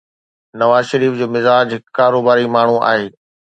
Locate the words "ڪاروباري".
1.99-2.51